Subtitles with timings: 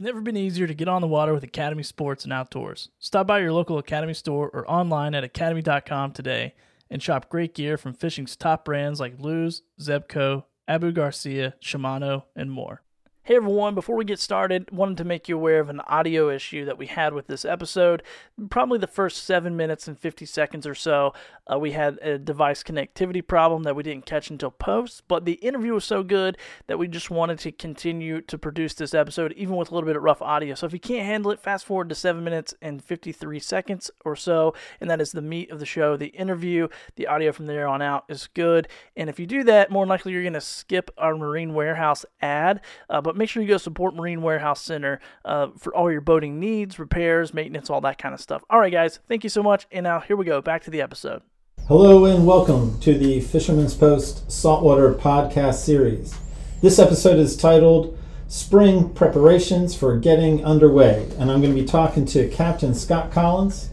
[0.00, 2.88] It's never been easier to get on the water with Academy Sports and Outdoors.
[2.98, 6.54] Stop by your local Academy store or online at academy.com today
[6.88, 12.50] and shop great gear from fishing's top brands like Lew's, Zebco, Abu Garcia, Shimano, and
[12.50, 12.80] more.
[13.24, 16.64] Hey everyone, before we get started, wanted to make you aware of an audio issue
[16.64, 18.02] that we had with this episode.
[18.48, 21.12] Probably the first 7 minutes and 50 seconds or so,
[21.52, 25.34] uh, we had a device connectivity problem that we didn't catch until post, but the
[25.34, 29.54] interview was so good that we just wanted to continue to produce this episode even
[29.54, 30.54] with a little bit of rough audio.
[30.54, 34.16] So if you can't handle it, fast forward to 7 minutes and 53 seconds or
[34.16, 36.68] so, and that is the meat of the show, the interview.
[36.96, 38.66] The audio from there on out is good,
[38.96, 42.62] and if you do that, more likely you're going to skip our Marine Warehouse ad,
[42.88, 46.38] uh, but make sure you go support Marine Warehouse Center uh, for all your boating
[46.38, 48.42] needs, repairs, maintenance, all that kind of stuff.
[48.50, 49.66] All right, guys, thank you so much.
[49.72, 51.22] And now here we go, back to the episode.
[51.68, 56.18] Hello and welcome to the Fisherman's Post Saltwater Podcast Series.
[56.62, 57.96] This episode is titled
[58.28, 63.70] Spring Preparations for Getting Underway, and I'm going to be talking to Captain Scott Collins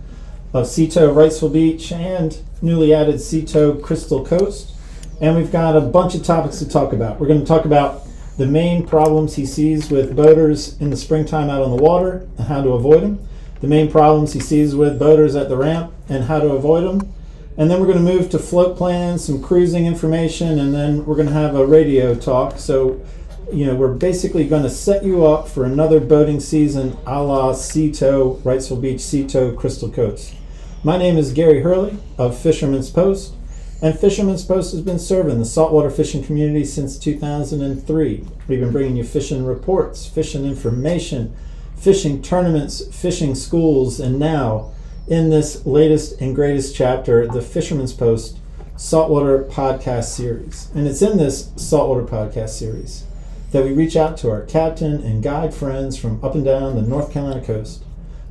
[0.53, 4.73] of Sea-Tow Wrightsville Beach and newly added Sea-Tow Crystal Coast.
[5.19, 7.19] And we've got a bunch of topics to talk about.
[7.19, 8.06] We're going to talk about
[8.37, 12.47] the main problems he sees with boaters in the springtime out on the water and
[12.47, 13.27] how to avoid them,
[13.61, 17.13] the main problems he sees with boaters at the ramp and how to avoid them.
[17.57, 21.15] And then we're going to move to float plans, some cruising information, and then we're
[21.15, 22.59] going to have a radio talk.
[22.59, 23.03] So,
[23.51, 27.53] you know, we're basically going to set you up for another boating season a la
[27.53, 30.35] Sea-Tow, Wrightsville Beach Sea-Tow Crystal Coast.
[30.83, 33.33] My name is Gary Hurley of Fisherman's Post.
[33.79, 38.25] And Fisherman's Post has been serving the saltwater fishing community since 2003.
[38.47, 41.35] We've been bringing you fishing reports, fishing information,
[41.75, 44.71] fishing tournaments, fishing schools, and now,
[45.07, 48.39] in this latest and greatest chapter, the Fisherman's Post
[48.77, 50.71] Saltwater Podcast Series.
[50.73, 53.05] And it's in this Saltwater Podcast Series
[53.51, 56.81] that we reach out to our captain and guide friends from up and down the
[56.81, 57.83] North Carolina coast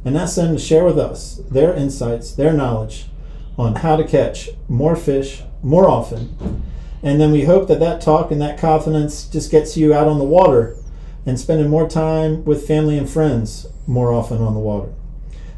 [0.04, 3.06] and ask them to share with us their insights, their knowledge
[3.58, 6.62] on how to catch more fish more often.
[7.02, 10.18] And then we hope that that talk and that confidence just gets you out on
[10.18, 10.76] the water
[11.24, 14.92] and spending more time with family and friends more often on the water.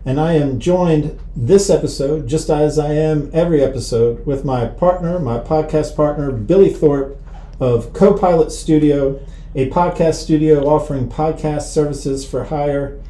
[0.05, 5.19] And I am joined this episode, just as I am every episode, with my partner,
[5.19, 7.21] my podcast partner, Billy Thorpe
[7.61, 9.21] of Copilot Studio,
[9.55, 13.01] a podcast studio offering podcast services for hire.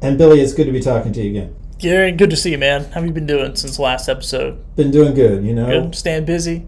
[0.00, 1.56] And Billy, it's good to be talking to you again.
[1.78, 2.84] Gary, good to see you, man.
[2.86, 4.58] How have you been doing since the last episode?
[4.74, 5.66] Been doing good, you know.
[5.66, 6.66] Good, staying busy.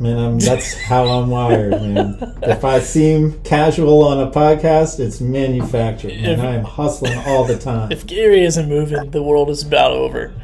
[0.00, 2.34] Man, I'm, that's how I'm wired, man.
[2.42, 7.56] If I seem casual on a podcast, it's manufactured, and I am hustling all the
[7.56, 7.92] time.
[7.92, 10.34] If Gary isn't moving, the world is about over.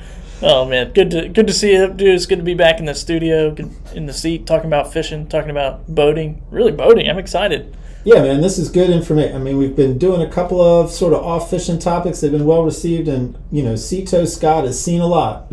[0.40, 2.14] Oh man, good to good to see you, dude.
[2.14, 3.56] It's good to be back in the studio,
[3.92, 6.42] in the seat, talking about fishing, talking about boating.
[6.50, 7.10] Really boating.
[7.10, 7.76] I'm excited.
[8.04, 9.36] Yeah, man, this is good information.
[9.36, 12.20] I mean, we've been doing a couple of sort of off fishing topics.
[12.20, 15.52] They've been well received, and you know, Sea-Tow Scott has seen a lot,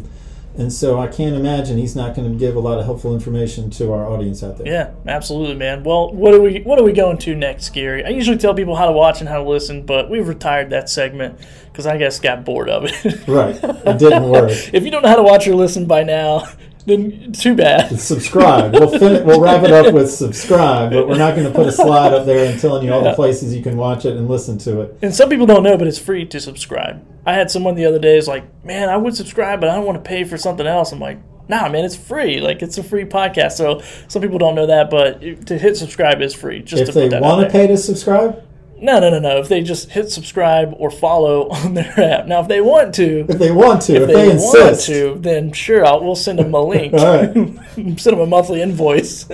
[0.58, 3.70] and so I can't imagine he's not going to give a lot of helpful information
[3.72, 4.68] to our audience out there.
[4.68, 5.84] Yeah, absolutely, man.
[5.84, 8.06] Well, what are we what are we going to next, Gary?
[8.06, 10.90] I usually tell people how to watch and how to listen, but we've retired that
[10.90, 11.40] segment
[11.72, 13.28] because I guess got bored of it.
[13.28, 14.52] Right, it didn't work.
[14.74, 16.48] if you don't know how to watch or listen by now,
[16.88, 18.00] then too bad.
[18.00, 18.74] subscribe.
[18.74, 21.72] We'll fin- we'll wrap it up with subscribe, but we're not going to put a
[21.72, 24.58] slide up there and telling you all the places you can watch it and listen
[24.60, 24.98] to it.
[25.02, 27.06] And some people don't know, but it's free to subscribe.
[27.26, 29.86] I had someone the other day is like, "Man, I would subscribe, but I don't
[29.86, 32.40] want to pay for something else." I'm like, "Nah, man, it's free.
[32.40, 36.22] Like it's a free podcast." So some people don't know that, but to hit subscribe
[36.22, 36.62] is free.
[36.62, 38.47] Just If to they want to pay to subscribe,
[38.80, 39.40] No, no, no, no.
[39.40, 42.28] If they just hit subscribe or follow on their app.
[42.28, 44.88] Now, if they want to, if they want to, if, if they, they, want insist,
[44.88, 46.94] to, then sure, I'll, we'll send them a link.
[46.98, 47.34] All right.
[47.76, 49.28] send them a monthly invoice.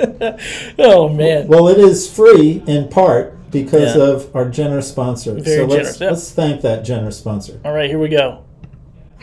[0.79, 1.47] oh man.
[1.47, 4.03] Well, it is free in part because Yeah.
[4.03, 5.33] of our generous sponsor.
[5.33, 7.59] Very so let's generous, let's thank that generous sponsor.
[7.63, 8.43] All right, here we go.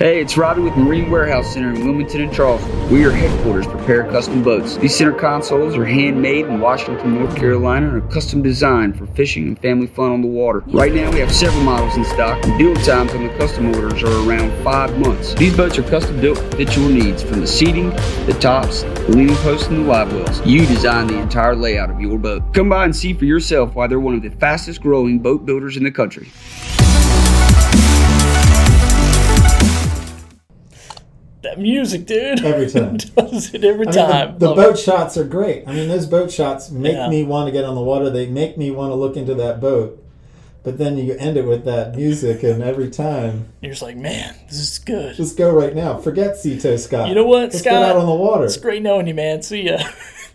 [0.02, 2.88] Hey, it's Robbie with Marine Warehouse Center in Wilmington and Charleston.
[2.88, 4.78] We are headquarters for Repair Custom Boats.
[4.78, 9.48] These center consoles are handmade in Washington, North Carolina, and are custom designed for fishing
[9.48, 10.60] and family fun on the water.
[10.68, 14.02] Right now, we have several models in stock, and build times on the custom orders
[14.02, 15.34] are around five months.
[15.34, 17.90] These boats are custom built to fit your needs, from the seating,
[18.24, 20.40] the tops, the leaning posts, and the live wells.
[20.46, 22.54] You design the entire layout of your boat.
[22.54, 25.76] Come by and see for yourself why they're one of the fastest growing boat builders
[25.76, 26.30] in the country.
[31.42, 32.44] That music, dude.
[32.44, 32.96] Every time.
[32.98, 34.38] Does it every I mean, time.
[34.38, 34.78] the, the boat it.
[34.78, 35.66] shots are great.
[35.66, 37.08] I mean, those boat shots make Yeah.
[37.08, 38.10] me want to get on the water.
[38.10, 39.96] They make me want to look into that boat.
[40.62, 44.34] But then you end it with that music, and every time, You're just like, man,
[44.48, 45.16] this is good.
[45.16, 45.96] just go right now.
[45.96, 47.08] Forget Sea-Tow Scott.
[47.08, 47.72] You know what, Let's Scott?
[47.72, 48.44] get out on the water.
[48.44, 49.40] It's great knowing you, man.
[49.40, 49.78] See ya.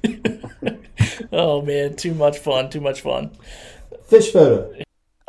[1.31, 2.71] oh man, too much fun.
[2.71, 3.29] Too much fun.
[4.07, 4.73] Fish photo.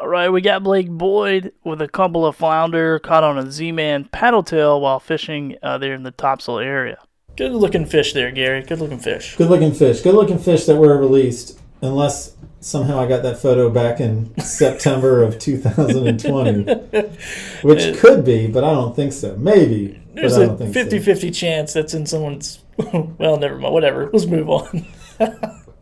[0.07, 4.05] All right, we got Blake Boyd with a couple of flounder caught on a Z-Man
[4.05, 6.99] paddle tail while fishing uh, there in the Topsail area.
[7.37, 8.63] Good looking fish there, Gary.
[8.63, 9.35] Good looking fish.
[9.35, 10.03] Good looking fish.
[10.03, 15.25] Good looking fish that were released, unless somehow I got that photo back in September
[15.25, 16.73] of 2020,
[17.63, 19.37] which could be, but I don't think so.
[19.37, 21.05] Maybe, There's but I a don't think 50 so.
[21.05, 22.61] 50 chance that's in someone's.
[23.19, 23.75] well, never mind.
[23.75, 24.09] Whatever.
[24.13, 24.87] Let's move on.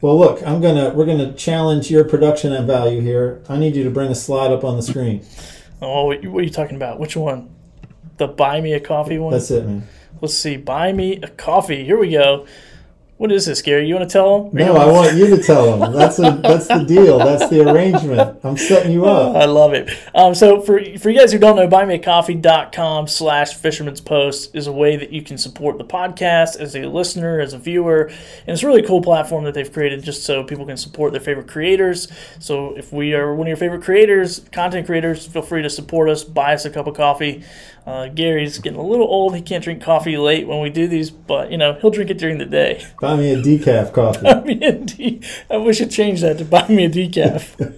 [0.04, 3.42] Well, look, I'm gonna we're gonna challenge your production and value here.
[3.48, 5.24] I need you to bring a slide up on the screen.
[5.80, 7.00] Oh, what what are you talking about?
[7.00, 7.48] Which one?
[8.18, 9.32] The buy me a coffee one?
[9.32, 9.88] That's it, man.
[10.20, 10.58] Let's see.
[10.58, 11.86] Buy me a coffee.
[11.86, 12.44] Here we go.
[13.24, 13.88] What is this, Gary?
[13.88, 14.50] You want to tell them?
[14.52, 15.94] No, I want you to tell them.
[15.94, 17.16] That's a, that's the deal.
[17.16, 18.38] That's the arrangement.
[18.44, 19.34] I'm setting you up.
[19.42, 19.88] I love it.
[20.14, 24.72] Um, so for for you guys who don't know, buymeacoffee.com slash fisherman's post is a
[24.72, 28.08] way that you can support the podcast as a listener, as a viewer.
[28.08, 31.22] And it's a really cool platform that they've created just so people can support their
[31.22, 32.08] favorite creators.
[32.40, 36.10] So if we are one of your favorite creators, content creators, feel free to support
[36.10, 37.42] us, buy us a cup of coffee.
[37.86, 39.34] Uh, Gary's getting a little old.
[39.36, 42.16] He can't drink coffee late when we do these, but you know, he'll drink it
[42.16, 42.82] during the day.
[43.00, 44.22] Buy me a decaf coffee.
[44.22, 45.20] Buy me a de-
[45.50, 47.76] I wish should change that to buy me a decaf.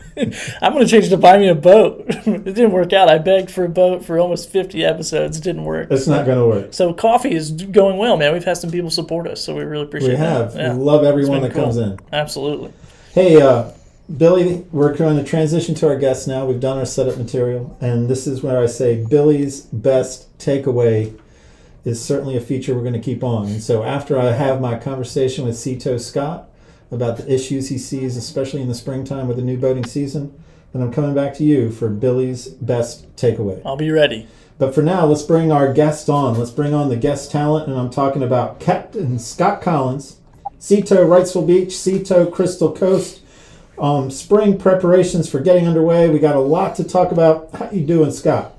[0.63, 2.05] I'm going to change it to buy me a boat.
[2.09, 3.09] it didn't work out.
[3.09, 5.39] I begged for a boat for almost 50 episodes.
[5.39, 5.91] It didn't work.
[5.91, 6.73] It's not going to work.
[6.75, 8.33] So coffee is going well, man.
[8.33, 10.53] We've had some people support us, so we really appreciate We that.
[10.53, 10.55] have.
[10.55, 11.99] Yeah, We love everyone that comes in.
[12.13, 12.73] absolutely.
[13.13, 13.71] Hey, uh,
[14.15, 16.47] Billy, we're going to transition to our guests now.
[16.47, 21.19] We've done our setup material, and this is where I say Billy's best takeaway
[21.85, 23.47] is certainly a feature we're going to keep on.
[23.47, 26.49] And so after I have my conversation with Sea Tow Scott
[26.93, 30.41] about the issues he sees, especially in the springtime with the new boating season,
[30.73, 33.61] then I'm coming back to you for Billy's best takeaway.
[33.65, 34.29] I'll be ready.
[34.59, 36.39] But for now, let's bring our guest on.
[36.39, 40.21] Let's bring on the guest talent, and I'm talking about Captain Scott Collins,
[40.61, 43.23] Sea Tow Wrightsville Beach, Sea Tow Crystal Coast.
[43.79, 46.09] Um, spring preparations for getting underway.
[46.09, 47.55] We got a lot to talk about.
[47.55, 48.55] How you doing, Scott?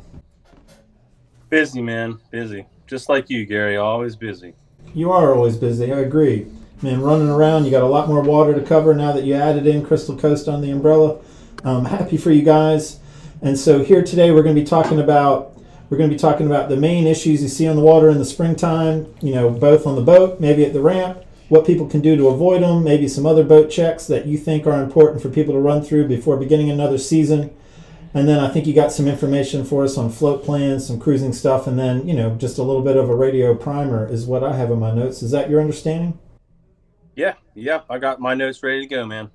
[1.50, 2.20] Busy, man.
[2.30, 2.66] Busy.
[2.86, 3.78] Just like you, Gary.
[3.78, 4.54] Always busy.
[4.94, 5.92] You are always busy.
[5.92, 6.48] I agree.
[6.82, 7.66] Man, running around.
[7.66, 10.48] You got a lot more water to cover now that you added in Crystal Coast
[10.48, 11.20] on the umbrella.
[11.64, 13.00] I'm happy for you guys.
[13.42, 15.54] And so here today we're going to be talking about
[15.90, 18.18] we're going to be talking about the main issues you see on the water in
[18.18, 19.14] the springtime.
[19.22, 22.28] You know, both on the boat, maybe at the ramp, what people can do to
[22.28, 25.60] avoid them, maybe some other boat checks that you think are important for people to
[25.60, 27.56] run through before beginning another season.
[28.14, 31.34] And then I think you got some information for us on float plans, some cruising
[31.34, 34.44] stuff, and then, you know, just a little bit of a radio primer is what
[34.44, 35.22] I have in my notes.
[35.22, 36.18] Is that your understanding?
[37.16, 37.82] Yeah, yeah.
[37.90, 39.30] I got my notes ready to go, man.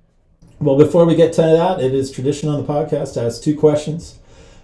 [0.59, 3.57] Well, before we get to that, it is tradition on the podcast to ask two
[3.57, 4.19] questions.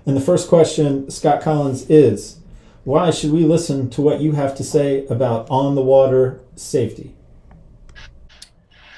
[0.05, 2.39] And the first question, Scott Collins, is
[2.83, 7.15] why should we listen to what you have to say about on the water safety?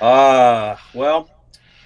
[0.01, 1.30] Uh, well,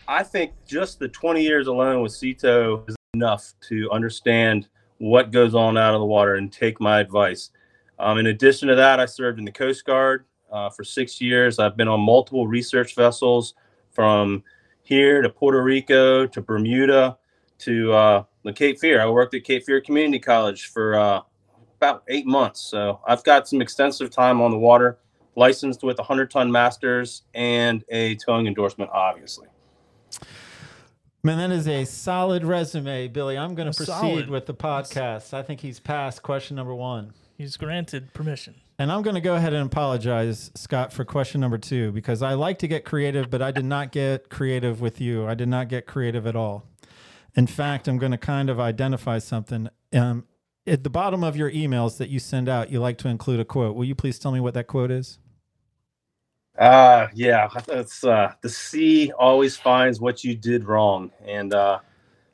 [0.08, 4.70] I think just the 20 years alone with Sea Tow is enough to understand
[5.00, 7.52] what goes on out of the water and take my advice.
[8.00, 11.60] Um, in addition to that, I served in the Coast Guard uh, for six years.
[11.60, 13.54] I've been on multiple research vessels
[13.92, 14.44] from
[14.84, 17.18] here to Puerto Rico to Bermuda
[17.60, 19.02] to uh, the Cape Fear.
[19.02, 21.22] I worked at Cape Fear Community College for uh,
[21.78, 22.62] about eight months.
[22.62, 25.00] So I've got some extensive time on the water,
[25.36, 29.48] licensed with 100 ton masters and a towing endorsement, obviously.
[31.26, 33.36] Man, that is a solid resume, Billy.
[33.36, 34.30] I'm going to proceed Solid.
[34.30, 35.34] with the podcast.
[35.34, 37.14] I think he's passed question number one.
[37.36, 38.54] He's granted permission.
[38.78, 42.34] And I'm going to go ahead and apologize, Scott, for question number two, because I
[42.34, 45.26] like to get creative, but I did not get creative with you.
[45.26, 46.68] I did not get creative at all.
[47.36, 49.70] In fact, I'm going to kind of identify something.
[49.94, 50.26] Um,
[50.68, 53.46] at the bottom of your emails that you send out, you like to include a
[53.46, 53.76] quote.
[53.76, 55.18] Will you please tell me what that quote is?
[56.58, 61.80] Uh, yeah, it's uh, the sea always finds what you did wrong, and uh,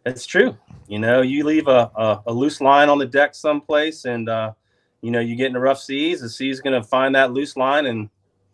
[0.05, 0.55] it's true.
[0.87, 4.53] You know, you leave a, a, a loose line on the deck someplace, and uh,
[5.01, 6.21] you know you get into rough seas.
[6.21, 8.09] The sea's going to find that loose line, and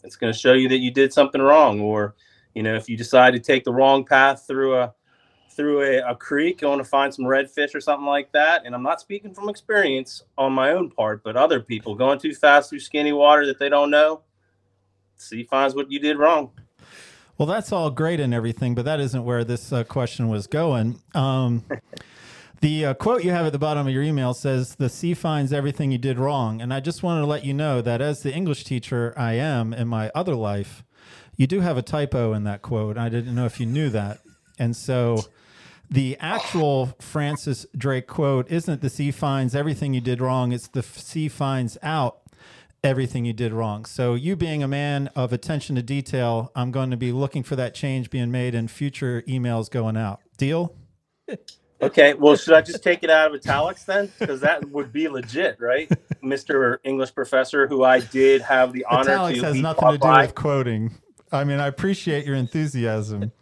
[0.05, 1.81] it's going to show you that you did something wrong.
[1.81, 2.15] Or,
[2.55, 4.93] you know, if you decide to take the wrong path through a
[5.51, 8.61] through a, a creek, going to find some redfish or something like that.
[8.63, 12.35] And I'm not speaking from experience on my own part, but other people going too
[12.35, 14.21] fast through skinny water that they don't know
[15.17, 16.51] sea finds what you did wrong.
[17.37, 20.99] Well, that's all great and everything, but that isn't where this uh, question was going.
[21.13, 21.63] Um,
[22.61, 25.53] the uh, quote you have at the bottom of your email says, The sea finds
[25.53, 26.61] everything you did wrong.
[26.61, 29.71] And I just wanted to let you know that as the English teacher I am
[29.71, 30.83] in my other life,
[31.35, 32.97] you do have a typo in that quote.
[32.97, 34.19] I didn't know if you knew that.
[34.57, 35.25] And so
[35.89, 40.81] the actual Francis Drake quote isn't the sea finds everything you did wrong, it's the
[40.81, 42.21] sea finds out
[42.87, 43.85] everything you did wrong.
[43.85, 47.55] So, you being a man of attention to detail, I'm going to be looking for
[47.57, 50.21] that change being made in future emails going out.
[50.37, 50.75] Deal?
[51.79, 54.11] Okay, well, should I just take it out of italics then?
[54.17, 55.91] Because that would be legit, right,
[56.23, 59.45] Mister English professor, who I did have the honor italics to.
[59.45, 60.23] has nothing to do by.
[60.23, 60.95] with quoting.
[61.31, 63.31] I mean, I appreciate your enthusiasm.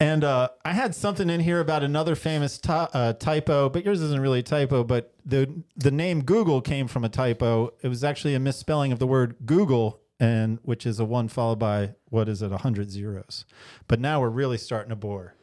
[0.00, 4.00] And uh, I had something in here about another famous ty- uh, typo, but yours
[4.00, 4.82] isn't really a typo.
[4.82, 7.74] But the the name Google came from a typo.
[7.82, 11.58] It was actually a misspelling of the word googol, and which is a one followed
[11.58, 13.44] by what is it, a hundred zeros.
[13.88, 15.34] But now we're really starting to bore.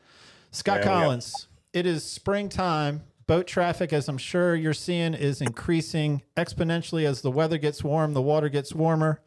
[0.49, 0.87] Scott go.
[0.87, 3.03] Collins, it is springtime.
[3.27, 8.13] Boat traffic, as I'm sure you're seeing, is increasing exponentially as the weather gets warm,
[8.13, 9.21] the water gets warmer.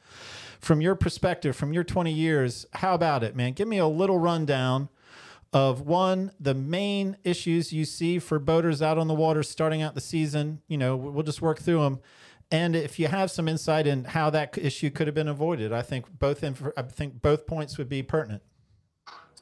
[0.59, 3.53] From your perspective, from your 20 years, how about it, man?
[3.53, 4.89] Give me a little rundown
[5.53, 9.95] of one, the main issues you see for boaters out on the water starting out
[9.95, 10.61] the season.
[10.69, 12.01] You know, we'll just work through them.
[12.53, 15.83] And if you have some insight in how that issue could have been avoided, I
[15.83, 18.43] think both inf- I think both points would be pertinent.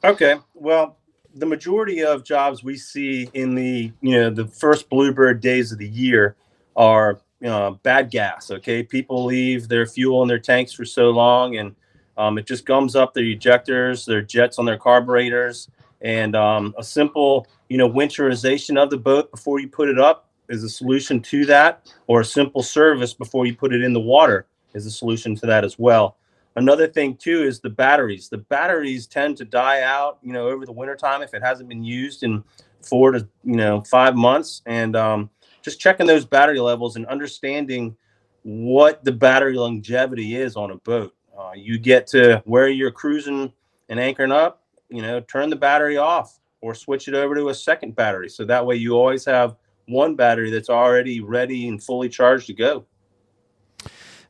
[0.03, 0.97] Okay, well,
[1.33, 5.79] the majority of jobs we see in the you know the first bluebird days of
[5.79, 6.35] the year
[6.75, 8.51] are uh, bad gas.
[8.51, 11.75] Okay, people leave their fuel in their tanks for so long, and
[12.15, 15.67] um, it just gums up their injectors, their jets on their carburetors,
[16.01, 20.29] and um, a simple you know winterization of the boat before you put it up
[20.49, 23.99] is a solution to that, or a simple service before you put it in the
[23.99, 26.17] water is a solution to that as well.
[26.55, 28.29] Another thing too is the batteries.
[28.29, 31.83] The batteries tend to die out, you know, over the wintertime if it hasn't been
[31.83, 32.43] used in
[32.81, 34.61] four to you know five months.
[34.65, 35.29] And um,
[35.61, 37.95] just checking those battery levels and understanding
[38.43, 41.13] what the battery longevity is on a boat.
[41.37, 43.51] Uh, you get to where you're cruising
[43.89, 47.53] and anchoring up, you know, turn the battery off or switch it over to a
[47.53, 48.29] second battery.
[48.29, 49.55] So that way you always have
[49.87, 52.85] one battery that's already ready and fully charged to go.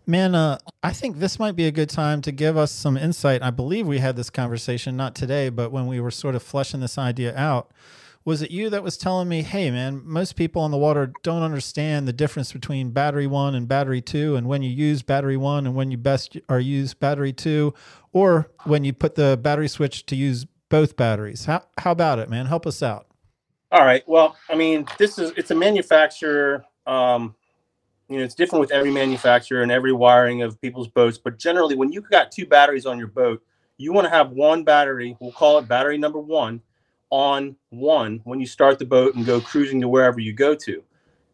[0.05, 3.43] Man, uh, I think this might be a good time to give us some insight.
[3.43, 6.79] I believe we had this conversation, not today, but when we were sort of fleshing
[6.79, 7.69] this idea out.
[8.25, 11.41] Was it you that was telling me, hey, man, most people on the water don't
[11.41, 15.65] understand the difference between battery one and battery two, and when you use battery one
[15.65, 17.73] and when you best are use battery two,
[18.11, 21.45] or when you put the battery switch to use both batteries?
[21.45, 22.45] How, how about it, man?
[22.45, 23.07] Help us out.
[23.71, 24.03] All right.
[24.07, 26.65] Well, I mean, this is it's a manufacturer.
[26.85, 27.35] Um,
[28.09, 31.19] you know, it's different with every manufacturer and every wiring of people's boats.
[31.19, 33.43] But generally, when you've got two batteries on your boat,
[33.77, 35.15] you want to have one battery.
[35.19, 36.61] We'll call it battery number one
[37.09, 40.83] on one when you start the boat and go cruising to wherever you go to.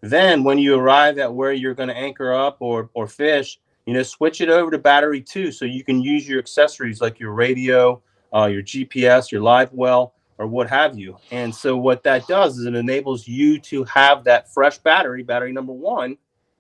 [0.01, 3.93] Then, when you arrive at where you're going to anchor up or or fish, you
[3.93, 7.33] know, switch it over to battery two so you can use your accessories like your
[7.33, 8.01] radio,
[8.33, 11.17] uh, your GPS, your live well or what have you.
[11.31, 15.53] And so what that does is it enables you to have that fresh battery, battery
[15.53, 16.17] number one,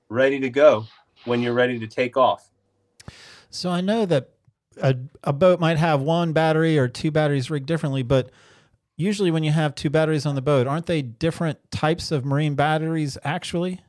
[0.09, 0.85] ready to go
[1.25, 2.49] when you're ready to take off.
[3.49, 4.29] So I know that
[4.81, 8.29] a, a boat might have one battery or two batteries rigged differently, but
[8.95, 12.55] usually when you have two batteries on the boat, aren't they different types of marine
[12.55, 13.81] batteries actually?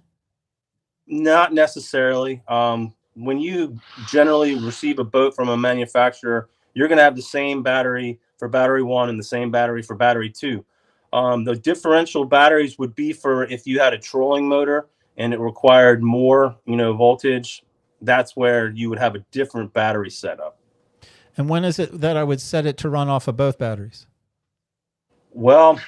[1.06, 2.42] Not necessarily.
[2.48, 7.22] Um, when you generally receive a boat from a manufacturer, you're going to have the
[7.22, 10.64] same battery for battery one and the same battery for battery two.
[11.12, 15.40] Um, the differential batteries would be for if you had a trolling motor and it
[15.40, 17.64] required more, you know, voltage.
[18.02, 20.58] That's where you would have a different battery setup.
[21.36, 24.06] And when is it that I would set it to run off of both batteries?
[25.37, 25.78] Well,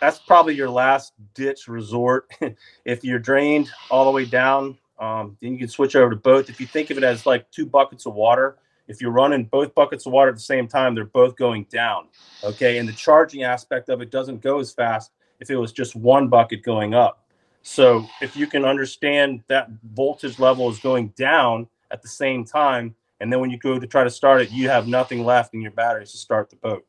[0.00, 2.26] that's probably your last ditch resort.
[2.86, 6.48] if you're drained all the way down, um, then you can switch over to both.
[6.48, 8.56] If you think of it as like two buckets of water,
[8.88, 12.08] if you're running both buckets of water at the same time, they're both going down.
[12.42, 12.78] Okay.
[12.78, 16.28] And the charging aspect of it doesn't go as fast if it was just one
[16.28, 17.26] bucket going up.
[17.60, 22.94] So if you can understand that voltage level is going down at the same time,
[23.20, 25.60] and then when you go to try to start it, you have nothing left in
[25.60, 26.86] your batteries to start the boat.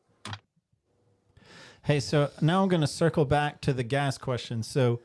[1.86, 4.64] Hey, so now I'm going to circle back to the gas question.
[4.64, 5.02] So,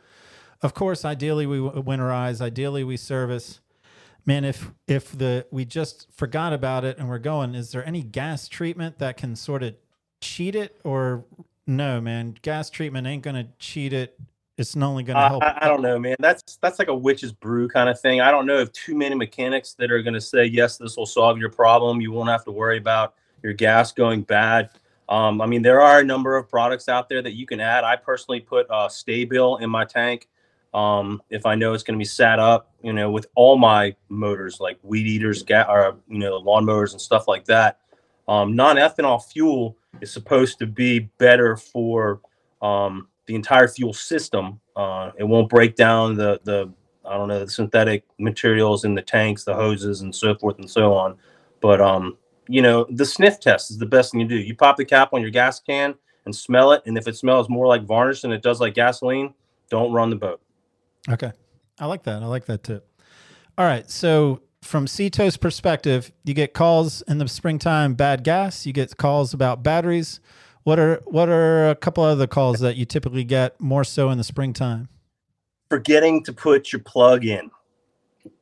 [0.63, 3.59] of course, ideally we winterize, ideally we service.
[4.25, 8.01] Man, if if the we just forgot about it and we're going, is there any
[8.01, 9.75] gas treatment that can sort of
[10.21, 11.23] cheat it, or
[11.67, 12.35] no, man?
[12.41, 14.19] Gas treatment ain't going to cheat it.
[14.57, 15.43] It's not only going to help.
[15.43, 16.15] I, I don't know, man.
[16.17, 18.21] That's that's like a witch's brew kind of thing.
[18.21, 21.05] I don't know if too many mechanics that are going to say yes, this will
[21.05, 22.01] solve your problem.
[22.01, 24.71] You won't have to worry about your gas going bad.
[25.11, 27.83] Um, I mean, there are a number of products out there that you can add.
[27.83, 30.29] I personally put uh, Sta-Bil in my tank
[30.73, 32.71] um, if I know it's going to be sat up.
[32.81, 37.01] You know, with all my motors like weed eaters, ga- or you know, lawnmowers and
[37.01, 37.79] stuff like that.
[38.29, 42.21] Um, non-ethanol fuel is supposed to be better for
[42.61, 44.61] um, the entire fuel system.
[44.77, 46.71] Uh, it won't break down the the
[47.05, 50.69] I don't know the synthetic materials in the tanks, the hoses, and so forth and
[50.69, 51.17] so on.
[51.59, 52.15] But um,
[52.47, 54.35] you know, the sniff test is the best thing you do.
[54.35, 55.95] You pop the cap on your gas can
[56.25, 56.83] and smell it.
[56.85, 59.33] And if it smells more like varnish than it does like gasoline,
[59.69, 60.41] don't run the boat.
[61.09, 61.31] Okay.
[61.79, 62.21] I like that.
[62.21, 62.87] I like that tip.
[63.57, 63.89] All right.
[63.89, 68.65] So from Sea-Tow's perspective, you get calls in the springtime, bad gas.
[68.65, 70.19] You get calls about batteries.
[70.63, 74.19] What are what are a couple other calls that you typically get more so in
[74.19, 74.89] the springtime?
[75.69, 77.49] Forgetting to put your plug in.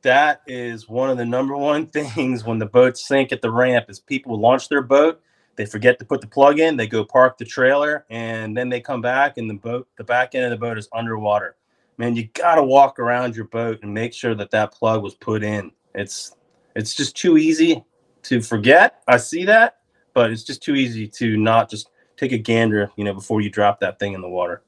[0.02, 3.86] That is one of the number one things when the boats sink at the ramp
[3.88, 5.22] is people launch their boat,
[5.56, 8.80] they forget to put the plug in, they go park the trailer, and then they
[8.80, 11.56] come back and the boat, the back end of the boat is underwater.
[11.98, 15.14] Man, you got to walk around your boat and make sure that that plug was
[15.14, 15.70] put in.
[15.94, 16.34] It's
[16.74, 17.84] it's just too easy
[18.22, 19.02] to forget.
[19.06, 19.80] I see that,
[20.14, 23.50] but it's just too easy to not just take a gander, you know, before you
[23.50, 24.62] drop that thing in the water.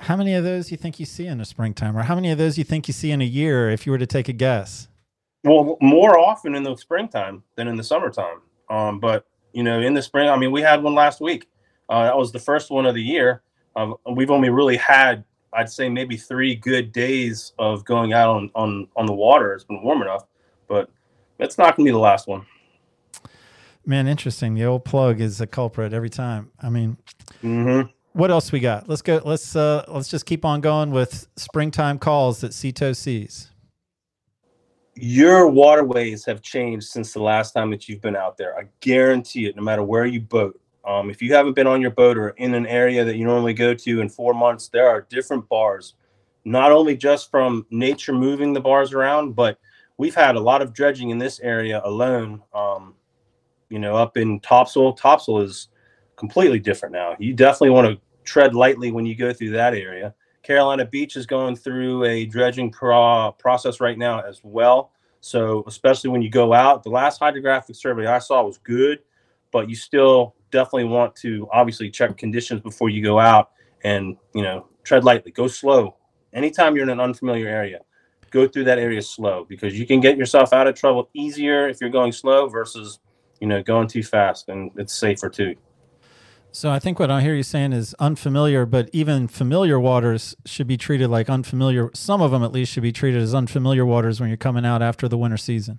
[0.00, 2.38] How many of those you think you see in the springtime, or how many of
[2.38, 4.88] those you think you see in a year, if you were to take a guess?
[5.44, 8.40] Well, more often in the springtime than in the summertime.
[8.70, 11.48] Um, but you know, in the spring, I mean, we had one last week.
[11.88, 13.42] Uh, that was the first one of the year.
[13.74, 18.50] Um, we've only really had, I'd say, maybe three good days of going out on
[18.54, 19.54] on on the water.
[19.54, 20.26] It's been warm enough,
[20.68, 20.90] but
[21.38, 22.46] it's not going to be the last one.
[23.84, 24.54] Man, interesting.
[24.54, 26.50] The old plug is a culprit every time.
[26.60, 26.98] I mean,
[27.42, 27.88] Mm-hmm.
[28.18, 28.88] What else we got?
[28.88, 29.22] Let's go.
[29.24, 33.52] Let's uh, let's just keep on going with springtime calls that Sea-Tow sees.
[34.96, 38.58] Your waterways have changed since the last time that you've been out there.
[38.58, 39.54] I guarantee it.
[39.54, 42.54] No matter where you boat, um, if you haven't been on your boat or in
[42.54, 45.94] an area that you normally go to in four months, there are different bars.
[46.44, 49.60] Not only just from nature moving the bars around, but
[49.96, 52.42] we've had a lot of dredging in this area alone.
[52.52, 52.94] Um,
[53.70, 54.94] you know, up in Topsail.
[54.94, 55.68] Topsail is
[56.16, 57.14] completely different now.
[57.20, 60.14] You definitely want to tread lightly when you go through that area.
[60.42, 64.92] Carolina Beach is going through a dredging pro- process right now as well.
[65.20, 69.00] So, especially when you go out, the last hydrographic survey I saw was good,
[69.50, 73.50] but you still definitely want to obviously check conditions before you go out
[73.82, 75.96] and, you know, tread lightly, go slow.
[76.32, 77.80] Anytime you're in an unfamiliar area,
[78.30, 81.80] go through that area slow because you can get yourself out of trouble easier if
[81.80, 83.00] you're going slow versus,
[83.40, 85.54] you know, going too fast and it's safer too.
[86.58, 90.66] So I think what I hear you saying is unfamiliar, but even familiar waters should
[90.66, 91.88] be treated like unfamiliar.
[91.94, 94.82] Some of them, at least, should be treated as unfamiliar waters when you're coming out
[94.82, 95.78] after the winter season.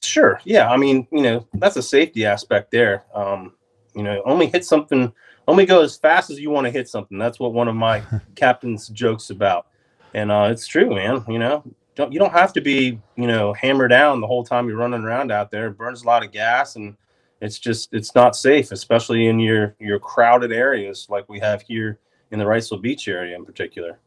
[0.00, 0.40] Sure.
[0.44, 0.70] Yeah.
[0.70, 3.02] I mean, you know, that's a safety aspect there.
[3.12, 3.54] Um,
[3.96, 5.12] you know, only hit something,
[5.48, 7.18] only go as fast as you want to hit something.
[7.18, 8.00] That's what one of my
[8.36, 9.66] captain's jokes about.
[10.14, 11.24] And uh, it's true, man.
[11.26, 11.64] You know,
[11.96, 15.02] don't you don't have to be, you know, hammered down the whole time you're running
[15.02, 15.66] around out there.
[15.66, 16.96] It burns a lot of gas and
[17.40, 21.98] it's just it's not safe, especially in your your crowded areas like we have here
[22.30, 23.98] in the Wrightsville Beach area in particular.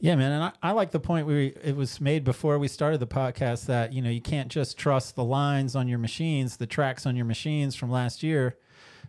[0.00, 3.00] Yeah, man, and I, I like the point we it was made before we started
[3.00, 6.66] the podcast that you know you can't just trust the lines on your machines, the
[6.66, 8.56] tracks on your machines from last year,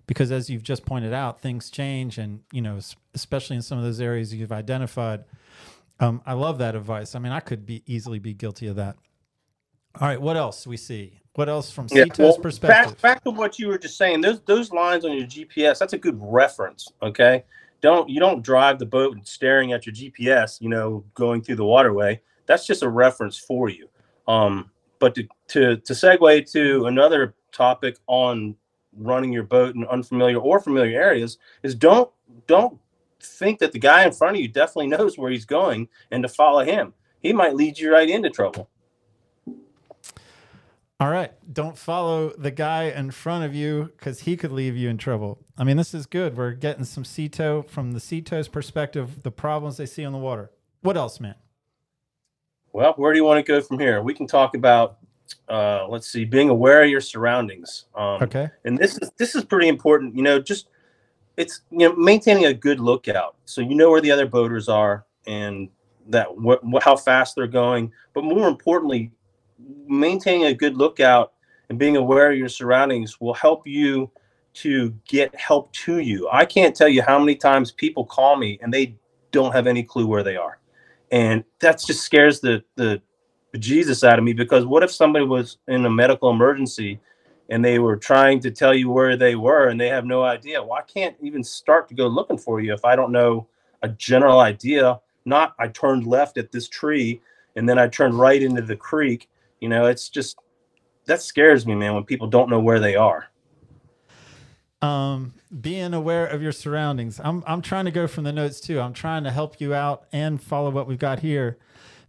[0.08, 2.80] because as you've just pointed out, things change, and you know
[3.14, 5.26] especially in some of those areas you've identified.
[6.02, 7.14] Um, I love that advice.
[7.14, 8.96] I mean, I could be easily be guilty of that.
[10.00, 11.19] All right, what else we see?
[11.36, 12.94] What else from Yeah, well, perspective?
[12.94, 14.22] Back, back to what you were just saying.
[14.22, 16.92] Those those lines on your GPS, that's a good reference.
[17.02, 17.44] Okay.
[17.82, 21.56] Don't you don't drive the boat and staring at your GPS, you know, going through
[21.56, 22.20] the waterway.
[22.46, 23.88] That's just a reference for you.
[24.28, 28.56] Um, but to, to to segue to another topic on
[28.98, 32.12] running your boat in unfamiliar or familiar areas is don't
[32.48, 32.78] don't
[33.22, 36.30] think that the guy in front of you definitely knows where he's going and to
[36.30, 36.94] follow him.
[37.22, 38.70] He might lead you right into trouble.
[41.00, 41.32] All right.
[41.52, 45.40] Don't follow the guy in front of you because he could leave you in trouble.
[45.58, 46.36] I mean, this is good.
[46.36, 50.52] We're getting some Sea-Tow from the Sea-Tow's perspective, the problems they see on the water.
[50.82, 51.36] What else, man?
[52.74, 54.02] Well, where do you want to go from here?
[54.02, 54.98] We can talk about,
[55.48, 57.86] uh, let's see, being aware of your surroundings.
[57.96, 58.50] Um, Okay.
[58.66, 60.16] And this is this is pretty important.
[60.16, 60.68] You know, just
[61.38, 65.06] it's you know maintaining a good lookout, so you know where the other boaters are
[65.26, 65.70] and
[66.08, 67.92] that what, wh- how fast they're going.
[68.14, 69.12] But more importantly,
[69.88, 71.34] maintaining a good lookout
[71.70, 74.10] and being aware of your surroundings will help you
[74.56, 76.28] to get help to you.
[76.32, 78.96] I can't tell you how many times people call me and they
[79.32, 80.60] don't have any clue where they are
[81.12, 83.02] and that just scares the the
[83.58, 87.00] Jesus out of me because what if somebody was in a medical emergency
[87.50, 90.62] and they were trying to tell you where they were and they have no idea?
[90.62, 93.48] Well, I can't even start to go looking for you if I don't know
[93.82, 95.00] a general idea.
[95.26, 97.22] Not I turned left at this tree
[97.56, 99.30] and then I turned right into the creek.
[99.60, 100.38] You know, it's just
[101.06, 103.28] that scares me, man, when people don't know where they are.
[104.82, 107.20] Um, being aware of your surroundings.
[107.22, 108.80] I'm I'm trying to go from the notes too.
[108.80, 111.58] I'm trying to help you out and follow what we've got here,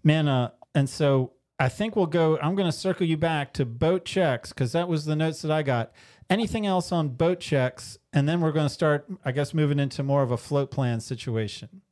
[0.05, 0.29] man.
[0.29, 2.39] Uh, and so I think we'll go.
[2.39, 5.51] I'm going to circle you back to boat checks because that was the notes that
[5.51, 5.93] I got.
[6.29, 7.99] Anything else on boat checks?
[8.13, 11.01] And then we're going to start, I guess, moving into more of a float plan
[11.01, 11.83] situation.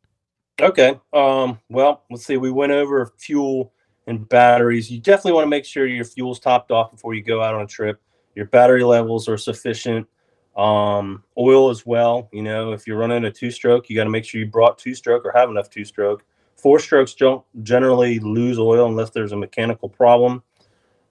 [0.61, 0.99] Okay.
[1.12, 2.37] Um, well, let's see.
[2.37, 3.73] We went over fuel
[4.09, 4.90] and batteries.
[4.90, 7.62] You definitely want to make sure your fuel's topped off before you go out on
[7.62, 8.01] a trip.
[8.35, 10.09] Your battery levels are sufficient.
[10.57, 12.29] Um, oil as well.
[12.33, 14.79] You know, if you're running a two stroke, you got to make sure you brought
[14.79, 16.25] two stroke or have enough two stroke.
[16.57, 20.42] Four strokes don't generally lose oil unless there's a mechanical problem.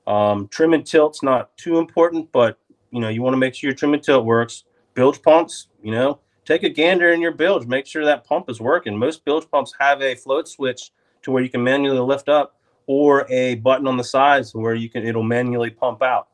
[0.05, 2.57] Um, trim and tilt's not too important, but
[2.91, 4.65] you know you want to make sure your trim and tilt works.
[4.95, 8.59] Bilge pumps, you know, take a gander in your bilge, make sure that pump is
[8.59, 8.97] working.
[8.97, 12.56] Most bilge pumps have a float switch to where you can manually lift up,
[12.87, 16.29] or a button on the sides where you can it'll manually pump out.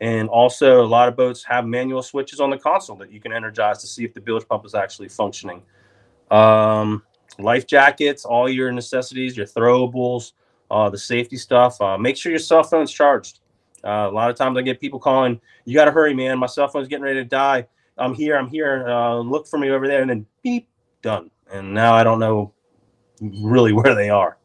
[0.00, 3.32] And also, a lot of boats have manual switches on the console that you can
[3.32, 5.62] energize to see if the bilge pump is actually functioning.
[6.30, 7.02] Um,
[7.38, 10.32] life jackets, all your necessities, your throwables,
[10.70, 11.80] uh, the safety stuff.
[11.80, 13.40] Uh, make sure your cell phone's charged.
[13.84, 16.38] Uh, a lot of times I get people calling, "You got to hurry, man!
[16.38, 17.66] My cell phone's getting ready to die.
[17.96, 18.36] I'm here.
[18.36, 18.86] I'm here.
[18.88, 20.68] Uh, look for me over there." And then beep,
[21.02, 21.30] done.
[21.52, 22.52] And now I don't know
[23.20, 24.38] really where they are.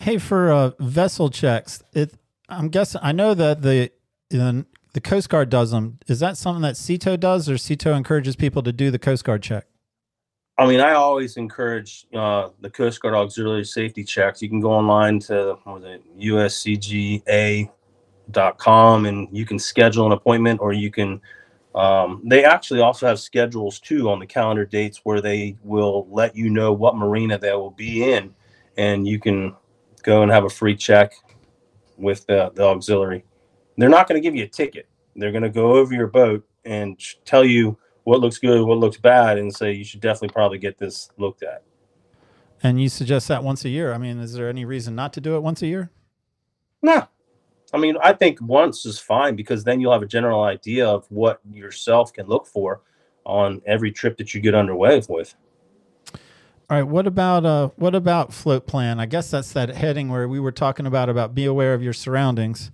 [0.00, 2.14] Hey, for uh, vessel checks, it,
[2.48, 3.90] I'm guessing I know that the
[4.30, 5.98] the Coast Guard does them.
[6.06, 8.98] Is that something that Sea Tow does, or Sea Tow encourages people to do the
[8.98, 9.66] Coast Guard check?
[10.56, 14.42] I mean, I always encourage uh, the Coast Guard auxiliary safety checks.
[14.42, 17.66] You can go online to what was it, uscga.com
[19.06, 21.20] and you can schedule an appointment or you can.
[21.74, 26.34] Um, they actually also have schedules too on the calendar dates where they will let
[26.34, 28.34] you know what marina they will be in,
[28.76, 29.54] and you can
[30.08, 31.12] go and have a free check
[31.98, 33.24] with the, the auxiliary.
[33.76, 34.88] They're not going to give you a ticket.
[35.14, 38.96] They're going to go over your boat and tell you what looks good, what looks
[38.96, 41.62] bad, and say you should definitely probably get this looked at.
[42.62, 43.92] And you suggest that once a year.
[43.92, 45.90] I mean, is there any reason not to do it once a year?
[46.80, 47.06] No.
[47.74, 51.04] I mean, I think once is fine because then you'll have a general idea of
[51.10, 52.80] what yourself can look for
[53.24, 55.36] on every trip that you get underway with.
[56.70, 56.86] All right.
[56.86, 59.00] What about uh what about float plan?
[59.00, 61.94] I guess that's that heading where we were talking about about be aware of your
[61.94, 62.70] surroundings.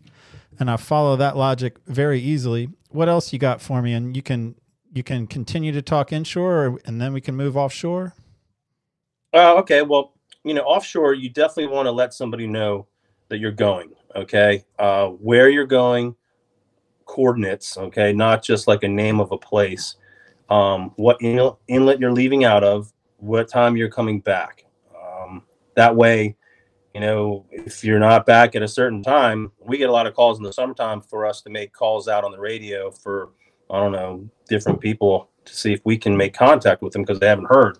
[0.59, 2.71] And I follow that logic very easily.
[2.91, 3.93] What else you got for me?
[3.93, 4.57] And you can
[4.93, 8.15] you can continue to talk inshore, or, and then we can move offshore.
[9.33, 9.83] Uh, okay.
[9.83, 12.87] Well, you know, offshore, you definitely want to let somebody know
[13.29, 13.91] that you're going.
[14.15, 16.15] Okay, uh, where you're going,
[17.05, 17.77] coordinates.
[17.77, 19.97] Okay, not just like a name of a place.
[20.49, 22.93] Um, what inlet you're leaving out of,
[23.25, 24.65] what time you're coming back.
[24.95, 25.43] Um,
[25.75, 26.37] that way,
[26.95, 30.15] you know, if you're not back at a certain time, we get a lot of
[30.15, 33.31] calls in the summertime for us to make calls out on the radio for
[33.71, 37.19] I don't know, different people to see if we can make contact with them because
[37.19, 37.79] they haven't heard.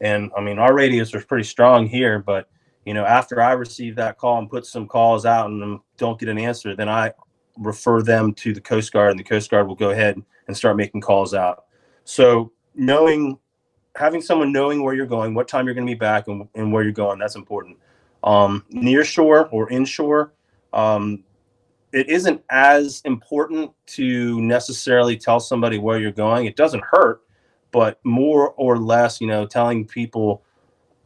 [0.00, 2.48] And I mean, our radius was pretty strong here, but
[2.84, 6.28] you know, after I receive that call and put some calls out and don't get
[6.28, 7.12] an answer, then I
[7.58, 10.76] refer them to the Coast Guard, and the Coast Guard will go ahead and start
[10.76, 11.64] making calls out.
[12.04, 13.38] So knowing,
[13.96, 16.72] having someone knowing where you're going, what time you're going to be back, and, and
[16.72, 17.78] where you're going, that's important.
[18.22, 20.32] Um, near shore or inshore,
[20.72, 21.22] um,
[21.92, 26.46] it isn't as important to necessarily tell somebody where you're going.
[26.46, 27.22] It doesn't hurt,
[27.70, 30.42] but more or less, you know, telling people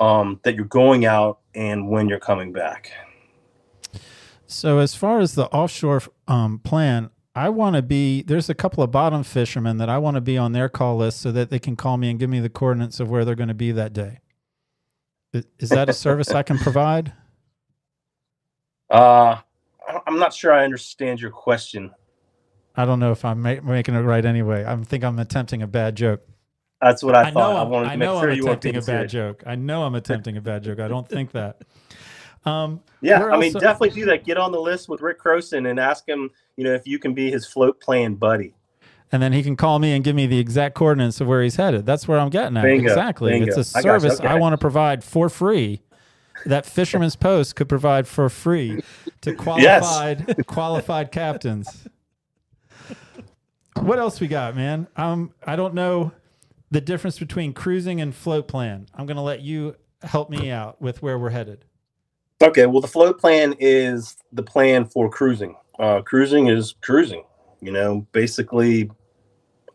[0.01, 2.93] um, that you're going out and when you're coming back.
[4.47, 8.23] So, as far as the offshore um, plan, I want to be.
[8.23, 11.21] There's a couple of bottom fishermen that I want to be on their call list
[11.21, 13.49] so that they can call me and give me the coordinates of where they're going
[13.49, 14.19] to be that day.
[15.61, 17.13] Is that a service I can provide?
[18.91, 19.37] Uh,
[20.05, 21.93] I'm not sure I understand your question.
[22.75, 24.65] I don't know if I'm ma- making it right anyway.
[24.67, 26.23] I think I'm attempting a bad joke.
[26.83, 27.53] That's what I, I thought.
[27.53, 29.45] Know I wanted to I make know sure I'm you attempting a bad joke.
[29.47, 30.81] I know I'm attempting a bad joke.
[30.81, 31.63] I don't think that.
[32.45, 34.25] Um, yeah, I mean, definitely do that.
[34.25, 37.15] Get on the list with Rick Croson and ask him, you know, if you can
[37.15, 38.55] be his float plan buddy.
[39.11, 41.57] And then he can call me and give me the exact coordinates of where he's
[41.57, 41.87] headed.
[41.87, 42.63] That's where I'm getting at.
[42.63, 42.89] Bingo.
[42.89, 43.33] Exactly.
[43.33, 43.47] Bingo.
[43.47, 44.29] It's a service I, okay.
[44.29, 45.81] I want to provide for free
[46.45, 48.83] that Fisherman's Post could provide for free
[49.23, 50.37] to qualified yes.
[50.47, 51.89] qualified captains.
[53.77, 54.89] What else we got, man?
[54.97, 56.13] Um, I don't know
[56.71, 58.87] the difference between cruising and float plan.
[58.95, 61.65] I'm going to let you help me out with where we're headed.
[62.41, 65.57] Okay, well, the float plan is the plan for cruising.
[65.79, 67.25] Uh, cruising is cruising.
[67.61, 68.91] You know, basically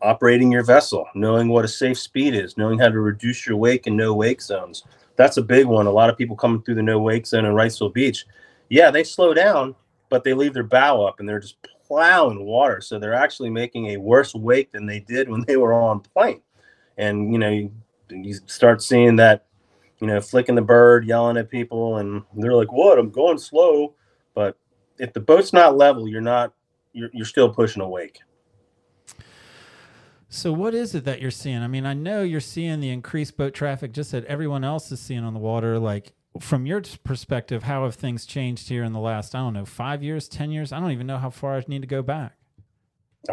[0.00, 3.86] operating your vessel, knowing what a safe speed is, knowing how to reduce your wake
[3.86, 4.84] and no wake zones
[5.16, 5.86] that's a big one.
[5.86, 8.26] A lot of people coming through the no wake zone in Wrightsville Beach,
[8.68, 9.74] yeah, they slow down,
[10.08, 12.80] but they leave their bow up and they're just plowing water.
[12.80, 16.40] So they're actually making a worse wake than they did when they were on plane.
[16.98, 17.72] And you know, you,
[18.10, 19.46] you start seeing that,
[20.04, 22.98] you know, flicking the bird, yelling at people, and they're like, "What?
[22.98, 23.94] I'm going slow."
[24.34, 24.58] But
[24.98, 26.52] if the boat's not level, you're not
[26.92, 28.20] you're, you're still pushing a wake.
[30.28, 31.62] So what is it that you're seeing?
[31.62, 35.00] I mean, I know you're seeing the increased boat traffic just that everyone else is
[35.00, 35.78] seeing on the water.
[35.78, 39.64] Like from your perspective, how have things changed here in the last, I don't know,
[39.64, 40.70] five years, 10 years?
[40.70, 42.34] I don't even know how far I need to go back.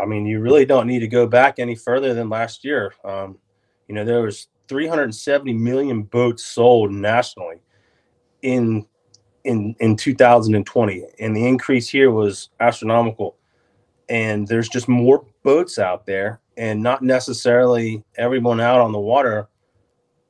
[0.02, 2.94] I mean, you really don't need to go back any further than last year.
[3.04, 3.40] Um,
[3.90, 7.58] you know, there was 370 million boats sold nationally
[8.42, 8.88] in
[9.44, 13.36] in in 2020, and the increase here was astronomical.
[14.08, 19.50] And there's just more boats out there, and not necessarily everyone out on the water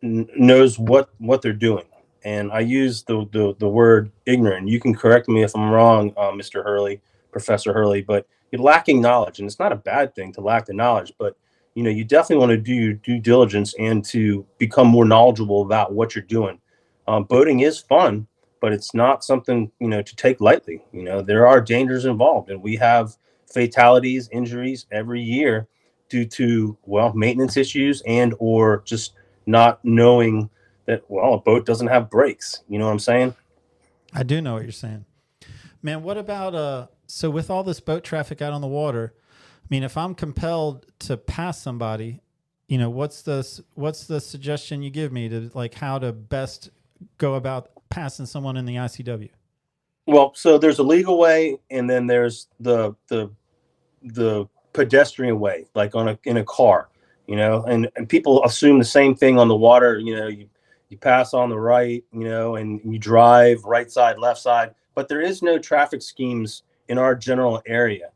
[0.01, 1.85] n- knows what what they're doing.
[2.23, 4.69] And I use the, the the word ignorant.
[4.69, 6.63] You can correct me if I'm wrong, uh, Mr.
[6.63, 6.99] Hurley,
[7.31, 10.73] Professor Hurley, but you're lacking knowledge, and it's not a bad thing to lack the
[10.73, 11.37] knowledge, but
[11.75, 15.61] you know you definitely want to do your due diligence and to become more knowledgeable
[15.61, 16.59] about what you're doing.
[17.07, 18.27] Um, boating is fun,
[18.59, 20.83] but it's not something you know to take lightly.
[20.91, 23.15] You know there are dangers involved, and we have
[23.51, 25.67] fatalities, injuries every year
[26.09, 29.13] due to well maintenance issues and or just
[29.45, 30.49] not knowing
[30.85, 32.63] that well a boat doesn't have brakes.
[32.67, 33.35] You know what I'm saying?
[34.13, 35.05] I do know what you're saying,
[35.81, 36.03] man.
[36.03, 36.87] What about uh?
[37.07, 39.13] So with all this boat traffic out on the water,
[39.71, 42.21] mean, if I'm compelled to pass somebody,
[42.67, 46.69] you know, what's the what's the suggestion you give me to like how to best
[47.17, 49.29] go about passing someone in the ICW?
[50.07, 53.31] Well, so there's a legal way, and then there's the the
[54.03, 56.89] the pedestrian way, like on a in a car,
[57.27, 59.99] you know, and, and people assume the same thing on the water.
[59.99, 60.49] You know, you
[60.89, 65.07] you pass on the right, you know, and you drive right side, left side, but
[65.07, 68.09] there is no traffic schemes in our general area,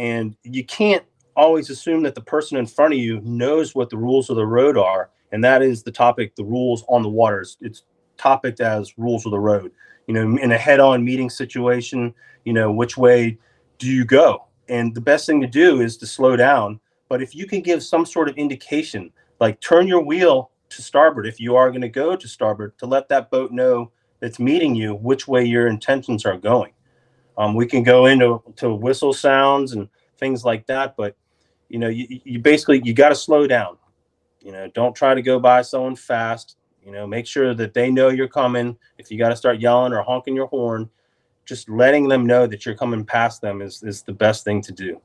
[0.00, 1.04] and you can't
[1.36, 4.46] always assume that the person in front of you knows what the rules of the
[4.46, 7.58] road are, and that is the topic, the rules on the waters.
[7.60, 7.82] It's
[8.16, 9.72] topic as rules of the road.
[10.06, 12.14] You know, in a head-on meeting situation,
[12.46, 13.36] you know, which way
[13.76, 14.46] do you go?
[14.70, 16.80] And the best thing to do is to slow down.
[17.10, 21.26] But if you can give some sort of indication, like turn your wheel to starboard
[21.26, 24.74] if you are going to go to starboard, to let that boat know that's meeting
[24.74, 26.72] you which way your intentions are going.
[27.38, 29.88] Um, we can go into to whistle sounds and
[30.18, 31.16] things like that, but
[31.68, 33.78] you know, you, you basically you got to slow down.
[34.40, 36.56] You know, don't try to go by someone fast.
[36.84, 38.76] You know, make sure that they know you're coming.
[38.98, 40.90] If you got to start yelling or honking your horn,
[41.44, 44.72] just letting them know that you're coming past them is is the best thing to
[44.72, 45.00] do.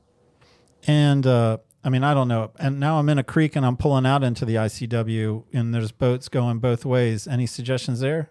[0.86, 2.50] And uh, I mean, I don't know.
[2.58, 5.92] And now I'm in a creek and I'm pulling out into the ICW, and there's
[5.92, 7.28] boats going both ways.
[7.28, 8.30] Any suggestions there?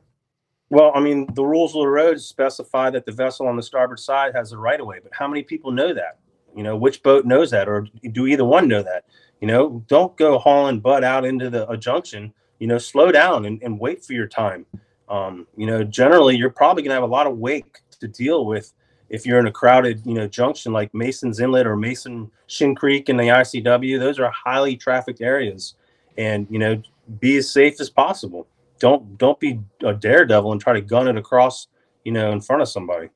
[0.69, 3.99] Well, I mean, the rules of the road specify that the vessel on the starboard
[3.99, 6.17] side has the right of way, but how many people know that?
[6.55, 9.05] You know, which boat knows that, or do either one know that?
[9.41, 12.33] You know, don't go hauling butt out into the a junction.
[12.59, 14.65] You know, slow down and, and wait for your time.
[15.09, 18.45] Um, you know, generally, you're probably going to have a lot of wake to deal
[18.45, 18.73] with
[19.09, 23.09] if you're in a crowded, you know, junction like Mason's Inlet or Mason Shin Creek
[23.09, 23.99] in the ICW.
[23.99, 25.75] Those are highly trafficked areas,
[26.17, 26.81] and you know,
[27.19, 28.47] be as safe as possible
[28.79, 31.67] don't don't be a daredevil and try to gun it across,
[32.03, 33.09] you know, in front of somebody.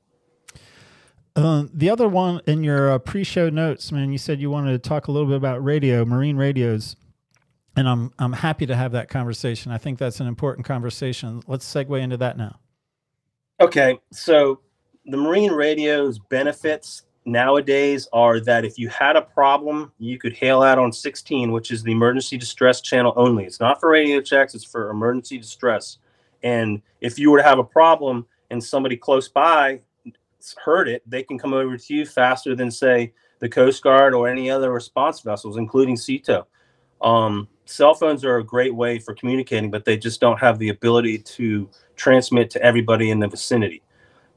[1.35, 4.89] Uh, the other one in your uh, pre-show notes, man, you said you wanted to
[4.89, 6.95] talk a little bit about radio, marine radios,
[7.75, 9.71] and I'm I'm happy to have that conversation.
[9.71, 11.41] I think that's an important conversation.
[11.47, 12.59] Let's segue into that now.
[13.61, 14.61] Okay, so
[15.05, 20.61] the marine radio's benefits nowadays are that if you had a problem, you could hail
[20.61, 23.45] out on 16, which is the emergency distress channel only.
[23.45, 25.97] It's not for radio checks, it's for emergency distress.
[26.43, 29.81] And if you were to have a problem and somebody close by
[30.63, 34.27] heard it, they can come over to you faster than, say, the Coast Guard or
[34.27, 36.47] any other response vessels, including Sea Tow.
[37.01, 40.69] Um, cell phones are a great way for communicating, but they just don't have the
[40.69, 43.81] ability to transmit to everybody in the vicinity.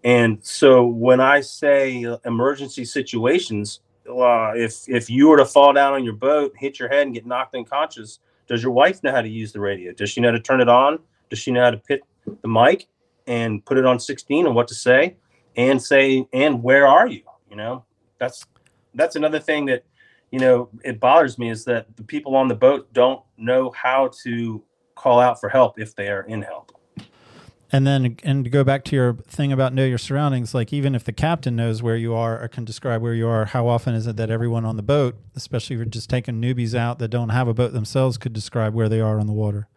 [0.04, 5.92] And so when I say emergency situations, uh, if if you were to fall down
[5.92, 9.22] on your boat, hit your head, and get knocked unconscious, does your wife know how
[9.22, 9.92] to use the radio?
[9.92, 10.98] Does she know how to turn it on?
[11.30, 12.02] Does she know how to put
[12.42, 12.88] the mic
[13.26, 15.16] and put it on 16 and what to say
[15.56, 17.22] and say and where are you?
[17.48, 17.84] You know,
[18.18, 18.44] that's
[18.94, 19.84] that's another thing that
[20.30, 24.10] you know it bothers me is that the people on the boat don't know how
[24.24, 24.62] to
[24.96, 26.72] call out for help if they are in help.
[27.74, 30.94] And then, and to go back to your thing about know your surroundings, like even
[30.94, 33.94] if the captain knows where you are or can describe where you are, how often
[33.94, 37.08] is it that everyone on the boat, especially if you're just taking newbies out that
[37.08, 39.68] don't have a boat themselves, could describe where they are on the water?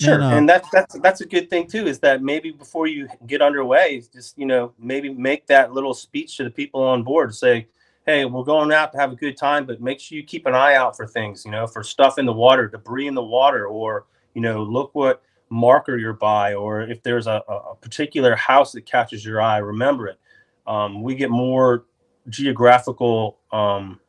[0.00, 1.86] Sure, uh, and that's that's that's a good thing too.
[1.86, 6.36] Is that maybe before you get underway, just you know maybe make that little speech
[6.36, 7.34] to the people on board.
[7.34, 7.66] Say,
[8.06, 10.54] hey, we're going out to have a good time, but make sure you keep an
[10.54, 11.44] eye out for things.
[11.44, 14.94] You know, for stuff in the water, debris in the water, or you know, look
[14.94, 19.58] what marker you're by, or if there's a, a particular house that catches your eye,
[19.58, 20.18] remember it.
[20.66, 21.84] um, we get more
[22.28, 24.00] geographical, um,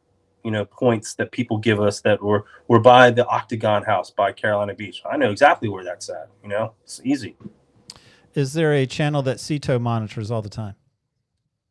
[0.44, 4.32] you know, points that people give us that we're we're by the Octagon House by
[4.32, 5.02] Carolina Beach.
[5.10, 6.30] I know exactly where that's at.
[6.44, 7.36] You know, it's easy.
[8.36, 10.76] Is there a channel that Sea Tow monitors all the time?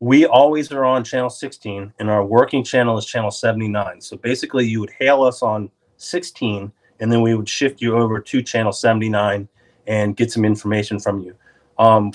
[0.00, 4.00] We always are on channel 16, and our working channel is channel 79.
[4.00, 8.20] So basically, you would hail us on 16, and then we would shift you over
[8.20, 9.48] to channel 79
[9.88, 11.35] and get some information from you.
[11.79, 12.12] Um,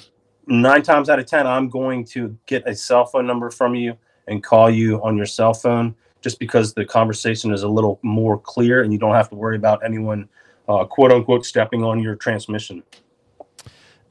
[0.47, 3.97] nine times out of 10, I'm going to get a cell phone number from you
[4.27, 8.39] and call you on your cell phone just because the conversation is a little more
[8.39, 10.29] clear and you don't have to worry about anyone,
[10.69, 12.83] uh, quote unquote, stepping on your transmission.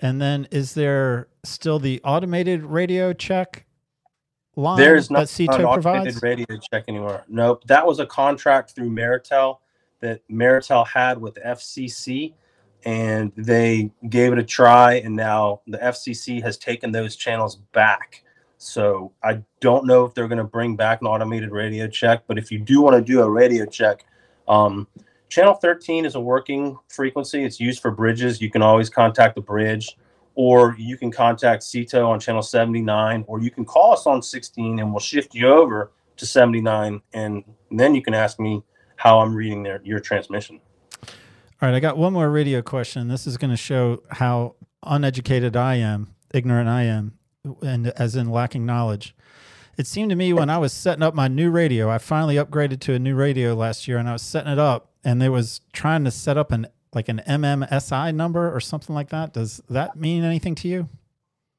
[0.00, 3.64] And then is there still the automated radio check
[4.56, 6.22] line There's not that an automated provides?
[6.22, 7.24] radio check anymore.
[7.28, 7.64] Nope.
[7.66, 9.58] That was a contract through Maritel
[10.00, 12.34] that Maritel had with FCC,
[12.84, 18.24] and they gave it a try, and now the FCC has taken those channels back.
[18.58, 22.38] So I don't know if they're going to bring back an automated radio check, but
[22.38, 24.04] if you do want to do a radio check,
[24.48, 24.86] um,
[25.28, 27.44] channel 13 is a working frequency.
[27.44, 28.40] It's used for bridges.
[28.40, 29.96] You can always contact the bridge,
[30.34, 34.22] or you can contact Sea Tow on channel 79, or you can call us on
[34.22, 37.00] 16 and we'll shift you over to 79.
[37.14, 38.62] And then you can ask me
[38.96, 40.60] how I'm reading their, your transmission.
[41.62, 43.06] All right, I got one more radio question.
[43.06, 47.12] This is going to show how uneducated I am, ignorant I am,
[47.62, 49.14] and as in lacking knowledge.
[49.78, 52.80] It seemed to me when I was setting up my new radio, I finally upgraded
[52.80, 55.60] to a new radio last year, and I was setting it up, and it was
[55.72, 59.32] trying to set up an like an MMSI number or something like that.
[59.32, 60.88] Does that mean anything to you?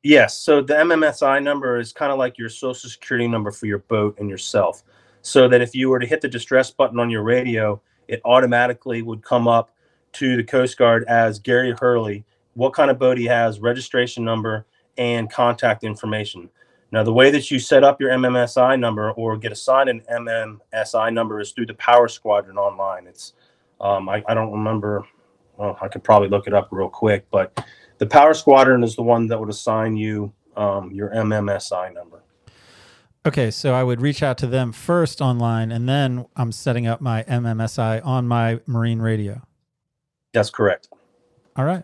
[0.04, 0.38] Yes.
[0.38, 4.20] So the MMSI number is kind of like your social security number for your boat
[4.20, 4.84] and yourself.
[5.22, 9.02] So that if you were to hit the distress button on your radio, it automatically
[9.02, 9.73] would come up
[10.13, 12.23] to the Coast Guard as Gary Hurley,
[12.54, 14.65] what kind of boat he has, registration number,
[14.97, 16.49] and contact information.
[16.91, 21.12] Now, the way that you set up your MMSI number or get assigned an MMSI
[21.12, 23.08] number is through the Power Squadron online.
[23.08, 23.34] It's
[23.82, 25.04] um, I, I don't remember.
[25.58, 27.65] Well, I could probably look it up real quick, but
[27.97, 32.21] the Power Squadron is the one that would assign you um, your MMSI number.
[33.26, 37.02] Okay, so I would reach out to them first online, and then I'm setting up
[37.02, 39.41] my MMSI on my marine radio.
[40.34, 40.89] That's correct.
[41.56, 41.84] All right.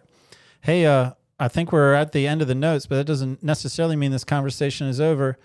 [0.62, 3.95] Hey, uh, I think we're at the end of the notes, but that doesn't necessarily
[3.95, 5.38] mean this conversation is over.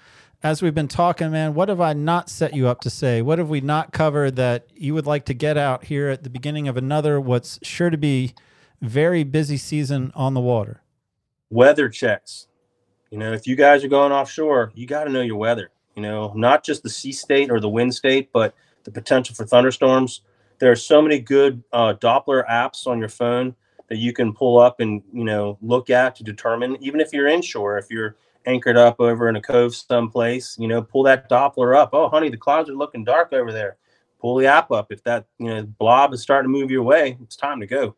[0.42, 3.22] As we've been talking, man, what have I not set you up to say?
[3.22, 6.28] What have we not covered that you would like to get out here at the
[6.30, 8.34] beginning of another, what's sure to be
[8.82, 10.82] very busy season on the water?
[11.48, 12.48] Weather checks.
[13.10, 15.70] You know, if you guys are going offshore, you got to know your weather.
[15.94, 19.46] You know, not just the sea state or the wind state, but the potential for
[19.46, 20.22] thunderstorms.
[20.58, 23.54] There are so many good uh, Doppler apps on your phone
[23.88, 26.76] that you can pull up and you know look at to determine.
[26.80, 30.82] Even if you're inshore, if you're anchored up over in a cove someplace, you know,
[30.82, 31.90] pull that Doppler up.
[31.92, 33.76] Oh, honey, the clouds are looking dark over there.
[34.20, 34.90] Pull the app up.
[34.90, 37.96] If that you know blob is starting to move your way, it's time to go.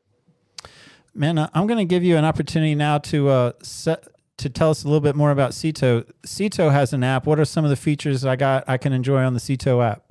[1.15, 4.07] Man, I'm going to give you an opportunity now to uh, set
[4.39, 6.05] to tell us a little bit more about Sea Tow.
[6.27, 7.27] CITO has an app.
[7.27, 9.81] What are some of the features I got I can enjoy on the Sea Tow
[9.81, 10.03] app?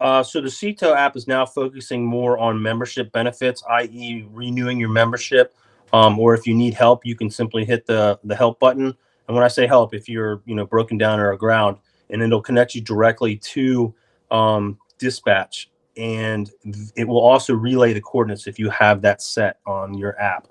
[0.00, 4.78] Uh, so the Sea Tow app is now focusing more on membership benefits, i.e., renewing
[4.78, 5.54] your membership.
[5.92, 8.94] Um, or if you need help, you can simply hit the the help button.
[9.26, 11.78] And when I say help, if you're you know broken down or aground,
[12.10, 13.94] and it'll connect you directly to
[14.30, 16.50] um, dispatch, and
[16.94, 20.48] it will also relay the coordinates if you have that set on your app.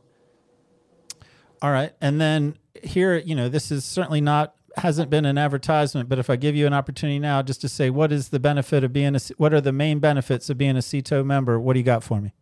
[1.61, 6.09] All right, and then here, you know, this is certainly not hasn't been an advertisement,
[6.09, 8.83] but if I give you an opportunity now, just to say, what is the benefit
[8.83, 11.59] of being a, what are the main benefits of being a Sea Tow member?
[11.59, 12.33] What do you got for me?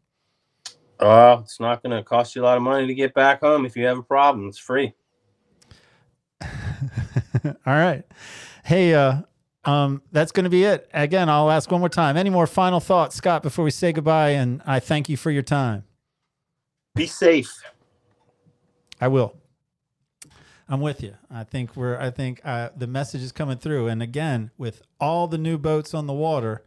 [0.99, 3.65] Uh, it's not going to cost you a lot of money to get back home
[3.65, 4.47] if you have a problem.
[4.47, 4.93] It's free.
[6.41, 8.03] All right.
[8.63, 9.21] Hey, uh,
[9.65, 10.89] um, that's going to be it.
[10.93, 12.17] Again, I'll ask one more time.
[12.17, 14.31] Any more final thoughts, Scott, before we say goodbye?
[14.31, 15.83] And I thank you for your time.
[16.95, 17.51] Be safe.
[19.01, 19.35] I will.
[20.67, 21.15] I'm with you.
[21.29, 21.97] I think we're.
[21.99, 23.87] I think uh, the message is coming through.
[23.87, 26.63] And again, with all the new boats on the water,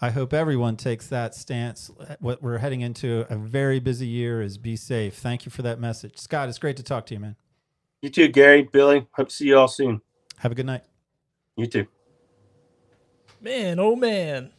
[0.00, 1.90] I hope everyone takes that stance.
[2.20, 5.14] What we're heading into a very busy year is be safe.
[5.14, 6.48] Thank you for that message, Scott.
[6.48, 7.36] It's great to talk to you, man.
[8.02, 9.06] You too, Gary, Billy.
[9.12, 10.00] Hope to see you all soon.
[10.38, 10.84] Have a good night.
[11.56, 11.86] You too.
[13.40, 14.50] Man, oh man.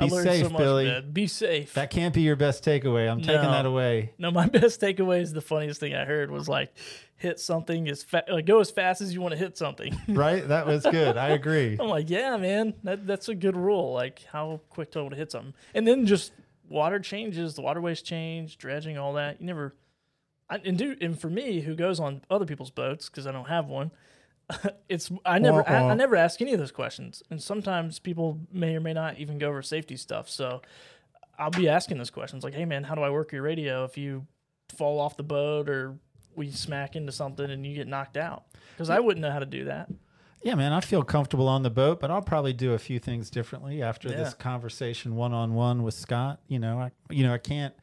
[0.00, 0.84] Be I learned safe, so much, Billy.
[0.86, 1.10] man.
[1.12, 1.74] Be safe.
[1.74, 3.08] That can't be your best takeaway.
[3.10, 3.50] I'm taking No.
[3.52, 4.12] that away.
[4.18, 6.72] no, my best takeaway is the funniest thing I heard was like
[7.16, 9.94] hit something as fast, like go as fast as you want to hit something.
[10.08, 10.46] Right?
[10.48, 11.16] That was good.
[11.16, 11.76] I agree.
[11.80, 13.92] I'm like, yeah, man, that, that's a good rule.
[13.92, 16.32] Like, how quick to hit something, and then just
[16.68, 19.40] water changes, the waterways change, dredging, all that.
[19.40, 19.74] You never,
[20.48, 23.48] I, and do, and for me, who goes on other people's boats because I don't
[23.48, 23.90] have one,
[24.88, 25.90] it's I never I.
[25.90, 29.38] I never ask any of those questions, and sometimes people may or may not even
[29.38, 30.28] go over safety stuff.
[30.28, 30.62] So
[31.38, 33.96] I'll be asking those questions like, "Hey man, how do I work your radio if
[33.96, 34.26] you
[34.76, 35.96] fall off the boat or
[36.36, 39.46] we smack into something and you get knocked out?" Because I wouldn't know how to
[39.46, 39.90] do that.
[40.42, 43.28] Yeah, man, I feel comfortable on the boat, but I'll probably do a few things
[43.28, 46.40] differently after this conversation one on one with Scott.
[46.48, 47.74] You know, I you know I can't.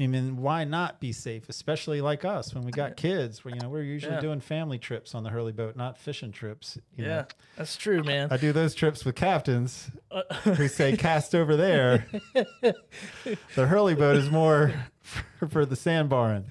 [0.00, 3.44] I mean, why not be safe, especially like us when we got kids?
[3.44, 4.20] Where you know we're usually Yeah.
[4.20, 6.78] doing family trips on the Hurley boat, not fishing trips.
[6.96, 7.10] you know.
[7.10, 7.24] Yeah,
[7.56, 8.28] that's true, man.
[8.30, 12.06] I do those trips with captains Uh, who say cast over there.
[13.54, 16.44] the Hurley boat is more for, for the sandbarring.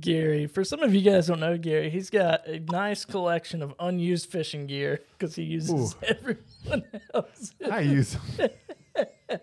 [0.00, 3.74] Gary, for some of you guys don't know Gary, he's got a nice collection of
[3.78, 5.98] unused fishing gear because he uses Ooh.
[6.06, 6.84] everyone
[7.14, 8.48] else I use them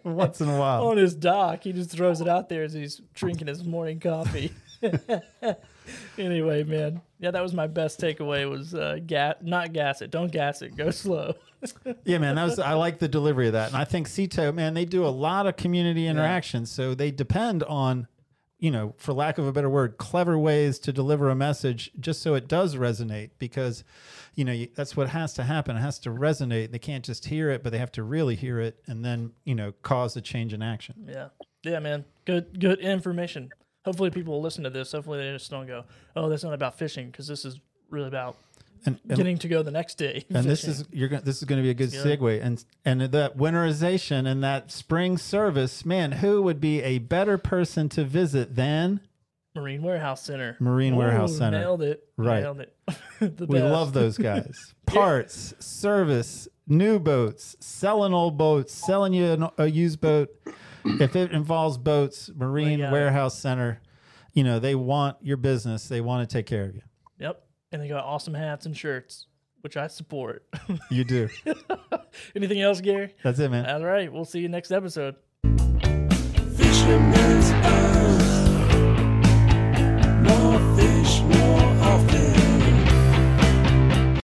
[0.03, 0.87] once in a while.
[0.87, 1.63] on his dock.
[1.63, 4.53] He just throws it out there as he's drinking his morning coffee.
[6.17, 8.49] anyway, man, yeah, that was my best takeaway.
[8.49, 11.33] Was uh, gas, not gas it, don't gas it, go slow.
[12.03, 14.51] Yeah, man, that was I like the delivery of that, and I think Sea Tow,
[14.51, 18.05] man, they do a lot of community interaction, so they depend on,
[18.63, 22.21] you know, for lack of a better word, clever ways to deliver a message, just
[22.21, 23.31] so it does resonate.
[23.37, 23.83] Because,
[24.35, 25.75] you know, that's what has to happen.
[25.75, 26.71] It has to resonate.
[26.71, 29.53] They can't just hear it, but they have to really hear it, and then you
[29.53, 30.95] know, cause a change in action.
[31.09, 31.27] Yeah,
[31.63, 33.49] yeah, man, good, good information.
[33.83, 34.93] Hopefully, people will listen to this.
[34.93, 35.83] Hopefully, they just don't go,
[36.15, 37.59] "Oh, that's not about fishing," because this is
[37.89, 38.37] really about
[38.85, 40.25] And, and getting to go the next day.
[40.29, 43.01] and this is you're gonna, this is going to be a good segue and and
[43.01, 48.55] that winterization and that spring service man who would be a better person to visit
[48.55, 48.99] than
[49.55, 50.57] Marine Warehouse Center.
[50.59, 51.59] Marine Warehouse Center.
[51.59, 52.03] Nailed it.
[52.17, 52.41] Right.
[52.41, 52.75] Nailed it.
[53.19, 59.47] the we love those guys parts service new boats selling old boats selling you an,
[59.57, 60.29] a used boat
[60.85, 63.81] if it involves boats marine warehouse center
[64.33, 66.81] you know they want your business they want to take care of you
[67.19, 67.43] Yep.
[67.73, 69.25] And they got awesome hats and shirts,
[69.61, 70.45] which I support.
[70.91, 71.27] you do
[72.35, 73.15] Anything else, Gary?
[73.23, 74.13] that's it man All right.
[74.13, 75.15] We'll see you next episode.
[76.55, 77.62] Fisherman's Pond.